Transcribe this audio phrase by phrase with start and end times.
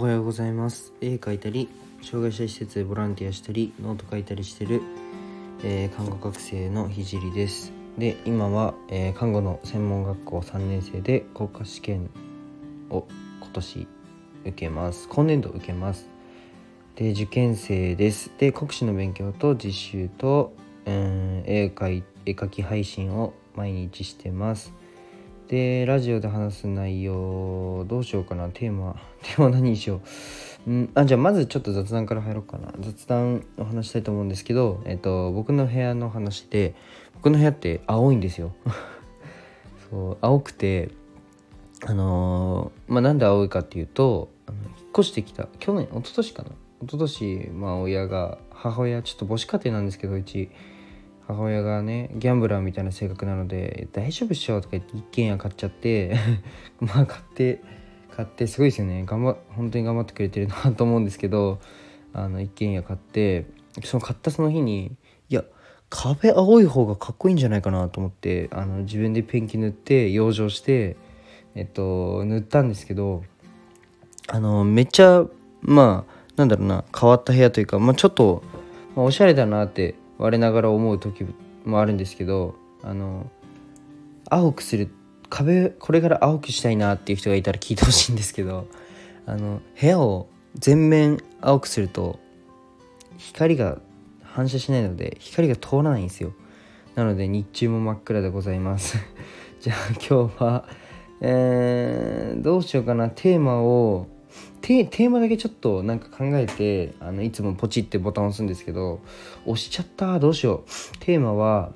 [0.00, 0.94] おはようございます。
[1.02, 1.68] 絵描いたり
[2.00, 4.80] 障害者施設でボランティアしたりノート書いたりしてる、
[5.62, 7.70] えー看護学生のひじりです。
[7.98, 12.08] で今は、えー看護の専門学校3年生で国家試験
[12.88, 13.04] を
[13.42, 13.88] 今年
[14.46, 15.06] 受けます。
[15.06, 16.08] 今年度受けます。
[16.96, 18.32] で受験生です。
[18.38, 20.54] で国試の勉強と実習と、
[20.86, 24.72] うん絵描絵描き配信を毎日してます。
[25.50, 28.48] でラジオで話す内容どうしようかな。
[28.50, 30.00] テーマ テーマ何にしよ
[30.64, 32.72] う、うん、あじゃあまずちょっと雑談から入ろうかな。
[32.78, 36.76] 雑談を話したいと思うんですけど、えっと、僕の部屋の話で
[37.14, 38.52] 僕の部屋って青いんですよ。
[39.90, 40.90] そう青くて
[41.84, 45.48] あのーまあなんで青いかっていうとあの引っ越してきた。
[45.58, 46.50] 去年一昨年かな。
[46.84, 50.48] 一昨年まあ親が母親ちょっと母子家庭なんですけどうち。
[51.32, 56.16] 母親がねギャンブラーみたいな性格なので「大丈夫っしょ」とか言って一軒家買っちゃって
[56.80, 57.60] まあ買って
[58.10, 59.04] 買ってすごいですよね。
[59.06, 61.60] 頑張本当に頑張ってくれてるなと思うんですけど
[62.12, 63.46] あの一軒家買って
[63.84, 64.96] その買ったその日に
[65.28, 65.44] いや
[65.88, 70.96] 壁青い方がかっこいいんじゃないかなと思ってあの自分でペンキ塗って養生して
[71.54, 73.22] えっと塗ったんですけど
[74.28, 75.24] あのめっちゃ
[75.62, 78.42] まあなんだろうな変わった部屋というか、まあ、ちょっと、
[78.96, 81.24] まあ、おしゃれだなって我ながら思う時
[81.64, 83.30] もあるんですけどあの
[84.28, 84.90] 青くする
[85.30, 88.66] 壁これから青くしたいなっていう人がいたら聞いてほしいんですけど
[89.26, 92.18] あの部屋を全面青くすると
[93.16, 93.78] 光が
[94.22, 96.32] 反射しないので光が通らないんですよ。
[96.96, 98.98] なので日中も真っ暗でございます。
[99.60, 100.64] じゃあ今日は
[101.22, 103.10] えー、どうしようかな。
[103.10, 104.06] テーマを
[104.70, 109.00] テテーマだけちょっとなんか考えてあのいつもポチってボタン押すんですけど
[109.44, 110.20] 押しちゃった。
[110.20, 110.98] どうしよう。
[111.00, 111.72] テーマは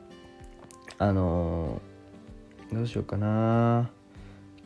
[0.99, 1.83] あの
[2.73, 3.91] どうしようかな。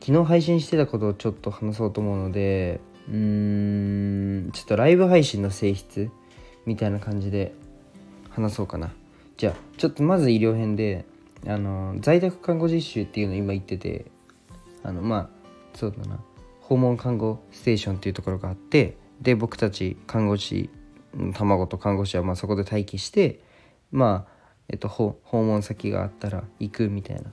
[0.01, 6.11] 昨日配信してたことをちょっと話そうと思うのでうーんちょっとライブ配信の性質
[6.67, 7.55] みたいな感じで
[8.29, 8.93] 話そうかな。
[9.39, 11.07] じゃあちょっとまず医療編で
[11.47, 14.05] あの在宅看護実習っていうの今言ってて
[14.83, 15.29] あのまあ
[15.75, 16.21] そうだな。
[16.69, 20.69] 訪問看護ステーションっていうところがあってで僕たち看護師
[21.15, 23.41] の卵と看護師はまそこで待機して
[23.91, 24.33] まあ
[24.69, 27.33] えっと訪問先があったら行くみたいな。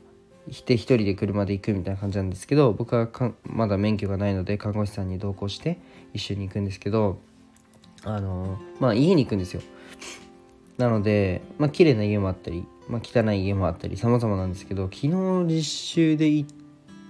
[0.67, 3.09] で一人で車で行くみたいな感じなんですけど僕は
[3.43, 5.79] まだ免許がないので看護師さんに同行して
[6.13, 7.17] 一緒に行くんですけど
[8.03, 9.61] あのまあ家に行くんですよ。
[10.77, 15.09] なのでまあ綺麗な家もあったり、まあ、汚い家もあったり様々なんですけど昨日
[15.47, 16.49] 実習で行っ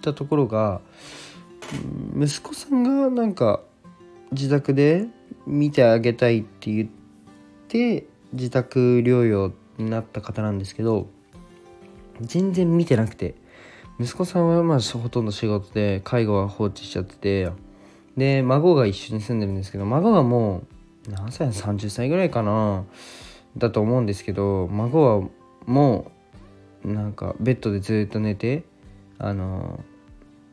[0.01, 0.81] たところが
[2.17, 3.61] 息子さんがなんか
[4.31, 5.07] 自宅で
[5.45, 6.89] 見てあげたいって言っ
[7.67, 11.07] て自宅療養になった方なんですけど
[12.21, 13.35] 全然見てなくて。
[13.97, 17.51] 息子さんはまあほとんど仕事で介護は放置しちゃってて
[18.17, 20.63] で孫が一緒に住んでるんですけど孫がも
[21.07, 22.83] う何歳30歳ぐらいかな
[23.57, 25.27] だと思うんですけど孫は
[25.65, 26.11] も
[26.83, 28.63] うなんかベッドでずっと寝て
[29.17, 29.79] あの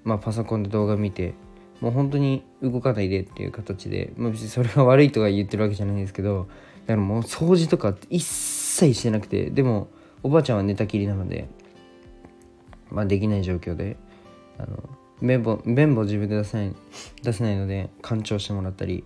[0.05, 1.35] まあパソコンで動画見て
[1.81, 6.49] もう本当に動かないでっていう形で、まあ、別にそれが悪いとか言ってるわけじゃないんですけど
[6.87, 9.89] だからもう掃除とか一切してなくてでも
[10.23, 11.49] おばあちゃんは寝たきりなので
[12.91, 13.97] まあできない状況で
[14.59, 14.89] あの
[15.21, 16.77] 綿棒綿棒自分で出せない
[17.23, 19.05] 出せないので干潮してもらったり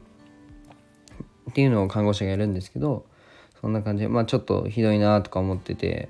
[1.50, 3.06] っていうのを看護師がやるんですけど
[3.60, 6.08] そんな感じでまあちょっとひどいなとか思ってて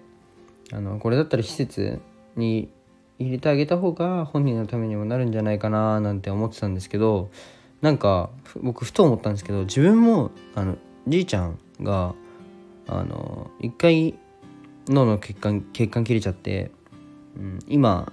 [0.73, 2.01] あのこれだったら施設
[2.35, 2.71] に
[3.19, 7.31] 入れてあげた方が本人のためにもなるんじゃないかななんて思ってたんですけど
[7.81, 10.77] なんか僕ふと思ったんですけど自分もあの
[11.09, 12.15] じいちゃんが
[12.87, 14.19] あの一回
[14.89, 16.71] 脳の血管血管切れちゃって、
[17.37, 18.13] うん、今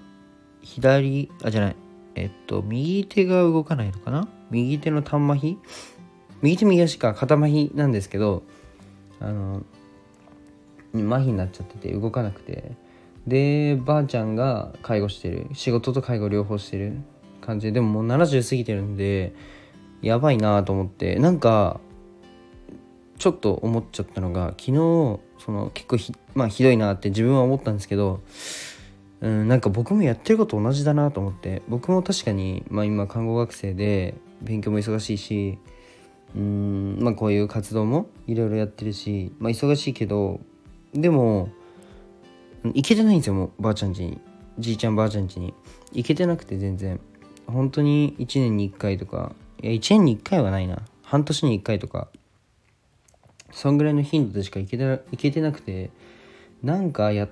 [0.62, 1.76] 左あじゃない
[2.16, 4.28] えっと右手が動かないのかな？
[4.52, 5.58] 右手の端麻痺
[6.42, 8.44] 右手右足か肩麻痺なんですけど
[9.20, 9.64] あの
[10.94, 12.72] 麻痺になっちゃってて動かなくて。
[13.28, 15.48] でばあちゃんが介護してる。
[15.54, 16.98] 仕事と介護両方してる
[17.42, 17.68] 感じ。
[17.68, 19.34] ででももう70過ぎてるんで
[20.02, 21.16] やばいなと思って。
[21.16, 21.80] なんか
[23.18, 24.74] ちょっと思っちゃったのが昨日
[25.40, 28.22] その結構ひ,、まあ、ひどいなって自分は思ったんですけど
[29.22, 31.62] うんなんか僕もやってること同じだなと思って。
[31.70, 35.58] 僕も確かに、まあ、今看護学生で勉強も忙しいし
[36.36, 40.42] うんまあこういう活動もいろいろやってるし、まあ、忙しいけど
[40.94, 41.50] でも
[42.64, 44.20] 行けてないんですよもうばあちゃん家に。
[44.60, 45.54] じいちゃんばあちゃん家に
[45.92, 47.00] 行けてなくて全然。
[47.48, 49.34] 本当に1年に1回とか。
[49.62, 50.80] いや1年に1回はないな。
[51.04, 52.08] 半年に1回とか。
[53.52, 55.92] そんぐらいの頻度でしか行けてな行けてなくて
[56.64, 57.30] なんかやっ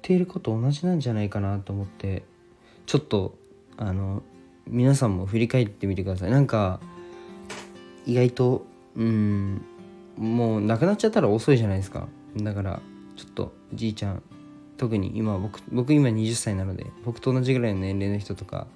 [0.00, 2.22] ていること同じなんじゃないかなと思って。
[2.86, 3.36] ちょっと
[3.76, 4.22] あの
[4.66, 6.30] 皆さんも振り返ってみてください。
[6.30, 6.80] なんか
[8.06, 9.62] 意外とうん
[10.16, 12.08] もう亡くなっちゃったら遅いじゃないですか。
[12.36, 12.80] だから
[13.18, 14.22] ちょっとじいちゃん
[14.76, 18.68] 特に今僕僕今20歳なので僕と同じぐらいの年齢の人とか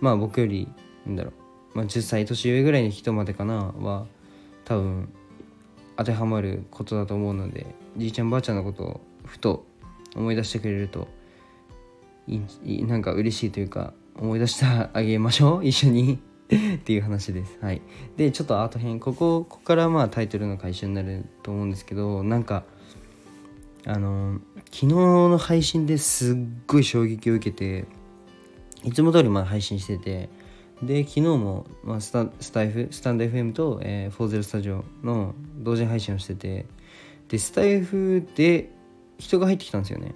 [0.00, 0.68] まあ僕より
[1.06, 1.32] なんだろ
[1.74, 4.06] う、まあ、10歳年上ぐらいの人までかなは
[4.64, 5.08] 多分
[5.96, 9.64] 当てはまることだと思うのでじいちゃんばあちゃんのことをふと
[10.16, 11.06] 思い出してくれると
[12.26, 16.18] いいなんか嬉しいというか思い出してあげましょう 一緒に
[16.74, 17.58] っていう話です。
[17.60, 17.80] はい、
[18.16, 22.64] でちょっとアート編ここここからまあタイトルの回収になると思うんですけどなんか
[23.86, 26.36] あの昨日の配信ですっ
[26.66, 27.86] ごい衝撃を受けて
[28.84, 30.28] いつも通りまあ配信してて
[30.82, 36.66] で昨日も、まあ、スタスタイフスタンド FM と、えー、フォーゼルスタジオの同時配信をしてて
[37.28, 38.70] でスタイフで
[39.18, 40.14] 人が入ってきたんですよね。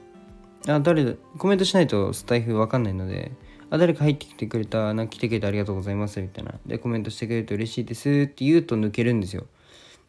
[0.67, 3.33] あ誰コメントしないとスタイフわかんないので
[3.69, 6.55] あ誰か入ってきてくれたなんか来てくれてありがとうございますみたいな。
[6.67, 9.47] でコメントしてくれると嬉しいですって言うと抜けるんですよ。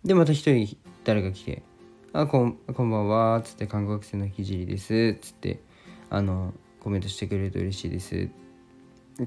[0.05, 1.63] でまた一人誰か来て。
[2.17, 5.15] あこんこんばんはつって看護学生のひじりです。
[5.15, 5.59] つって
[6.09, 8.29] あのコメントしてくれると嬉しいです。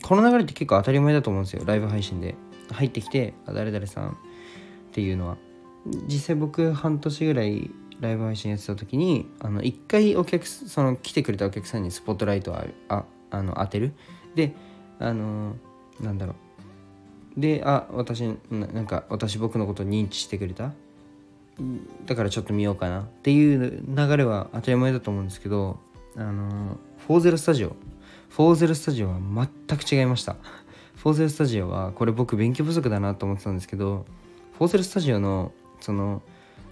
[0.02, 1.64] この流れって結構当たり前だと思うんですよ。
[1.66, 2.34] ライブ配信で。
[2.72, 4.14] 入ってきてあ誰々さんっ
[4.92, 5.36] ていうのは。
[6.06, 7.70] 実際僕半年ぐらい
[8.00, 12.56] ライブ配信やってた時にあの1回お客その来てくれたお客さんにスポットライトを
[12.88, 13.92] ああの当てる。
[14.34, 14.54] で
[14.98, 15.56] あの
[16.00, 16.36] なんだろ
[17.36, 17.40] う。
[17.40, 20.72] であ私なんか私僕のこと認知してくれた？
[22.06, 25.80] だからちょっと見ようかなっていう流れは当たり前だと思うんですけど
[26.16, 27.76] あのフォーゼルスタジオ。
[28.28, 30.36] フォーゼルスタジオは全く違いました。
[30.96, 34.04] フォーゼルスタジオはこれ僕勉強不足だなと思ってたんですけど
[34.58, 36.22] フォーゼルスタジオのその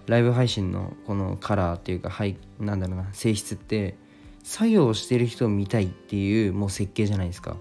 [0.05, 3.97] ライブ配信のこのカラーっていうかはいなんだろうな性質って
[4.43, 7.57] 作業をしてる人を見たいっていうもう設計じゃないですか。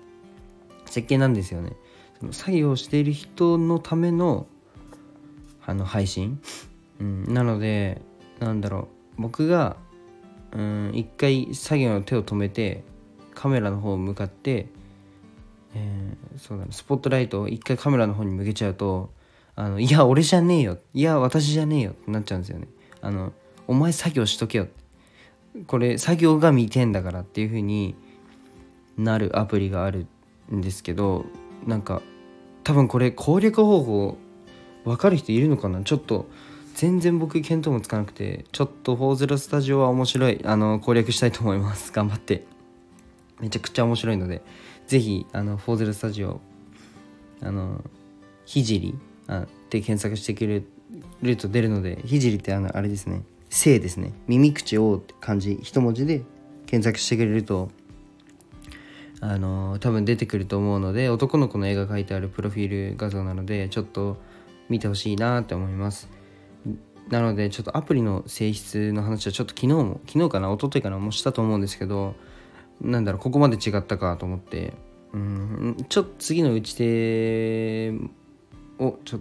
[0.87, 1.73] 設計なんですよね。
[2.21, 4.47] その作業をしている人のための
[5.67, 6.41] あの配信、
[7.01, 8.01] うん、なので
[8.39, 8.89] なんだろ
[9.19, 9.23] う。
[9.23, 9.77] 僕が
[10.53, 12.85] うん一回作業の手を止めて
[13.35, 14.69] カメラの方を向かって、
[15.75, 16.73] えー、そうだね。
[16.73, 19.11] スポットライトを一回カメラの方に向けちゃうと
[19.55, 20.79] あのいや俺じゃねえよ。
[20.95, 21.91] いや私じゃねえよ。
[21.91, 22.69] ってなっちゃうんですよね。
[23.01, 23.33] あの
[23.67, 24.69] お前作業しとけよ。
[25.67, 27.95] これ作業が見てんだからっていう風に
[28.99, 30.07] なるアプリがある
[30.55, 31.25] んですけど
[31.67, 32.03] なんか
[32.63, 34.19] 多分これ攻略方法
[34.85, 35.83] 分かる人いるのかな。
[35.83, 36.27] ちょっと
[36.77, 41.91] 全然僕見当もつかなくてちょっと40スタジオは面白いあの攻略したいと思います。
[41.91, 42.45] 頑張って。
[43.41, 44.43] めちゃくちゃ面白いので
[44.87, 46.41] 是非あの40スタジオ
[47.41, 47.83] あの
[48.45, 48.95] ひじり
[49.31, 50.63] って検索してくれ
[51.23, 54.13] ると出るのでひじりってあのあれですね「性」ですね。
[54.27, 56.25] 耳口をって漢字一文字で
[56.67, 57.71] 検索してくれると
[59.21, 64.19] あの多分出てくると思うので男の子の絵が描いてあるプロフィール画像なのでちょっと
[64.69, 66.26] 見てほしいなって思います。
[67.09, 72.15] なのでちょっとアプリの性質の話はちょっと昨日も昨日かな一昨日かなもしたと思うんですけど
[72.81, 74.75] なんだろうここまで違ったかと思って。
[75.13, 77.93] うんちょっと次の打ち手
[78.79, 79.21] をちょ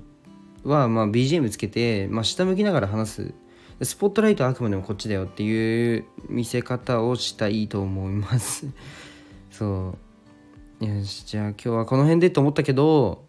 [0.66, 3.34] はまあ BGM つけて、まあ、下向きながら話す。
[3.82, 8.68] スポットライトはあくまでもこっちだよっていう見せ方をしたいと思います。
[9.52, 9.96] そ
[10.82, 10.86] う。
[10.86, 13.26] よしじゃあ今日はこの辺でと思ったけど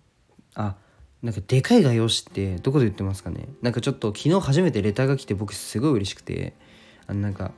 [0.54, 0.74] あ
[1.22, 3.48] なんかでかい画用紙ってどこで売ってますかね？
[3.62, 6.54] なんかちょっと昨日初めてレターが来て僕すごい嬉しくて
[7.06, 7.52] あのなんか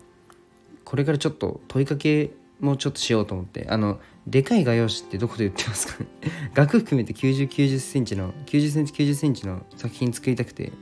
[0.85, 6.09] これからちょっと問いかけもうちょっとしようと思ってあのでかい画用紙ってどこで売ってますかね？
[6.55, 10.73] 額含めて90、90センチの90センチ、90センチの作品作りたくて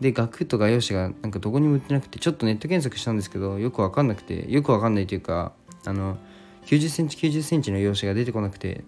[0.00, 5.52] で額と画用紙がなんかどこにも売ってなくてちょっとネット検索したんですけどよくわかんなくてよくわかんないというか
[5.84, 6.18] あの
[6.66, 8.84] 90センチ90センチの用紙が出てこなくて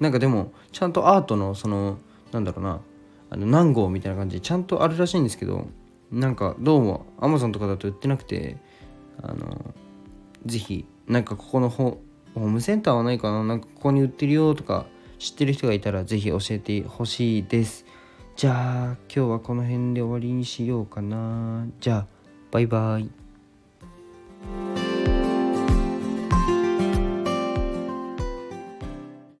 [0.00, 1.98] なんかでもちゃんとアートのその
[2.32, 2.80] なんだろうな。
[3.30, 4.36] あの何号みたいな感じ。
[4.36, 5.66] でちゃんとあるらしいんですけど
[6.10, 8.56] なんかどうも Amazon とかだと売ってなくて
[9.22, 9.74] あの
[10.46, 13.44] ぜひなんかここのホームセンターはないかな。
[13.44, 14.86] なんかここに売ってるよとか
[15.18, 17.84] 知ってる人がいたらぜひ教えてほしいです。
[18.36, 21.66] じゃあ今日はこの辺で終わりにしようかな。
[21.80, 22.06] じゃあ
[22.50, 23.10] バイバイ。